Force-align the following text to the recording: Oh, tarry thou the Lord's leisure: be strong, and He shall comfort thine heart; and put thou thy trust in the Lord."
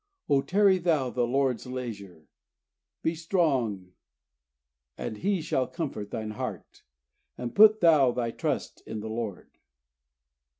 Oh, 0.27 0.41
tarry 0.41 0.79
thou 0.79 1.11
the 1.11 1.27
Lord's 1.27 1.67
leisure: 1.67 2.27
be 3.03 3.13
strong, 3.13 3.93
and 4.97 5.17
He 5.17 5.41
shall 5.43 5.67
comfort 5.67 6.09
thine 6.09 6.31
heart; 6.31 6.81
and 7.37 7.53
put 7.53 7.81
thou 7.81 8.11
thy 8.11 8.31
trust 8.31 8.81
in 8.87 9.01
the 9.01 9.09
Lord." 9.09 9.59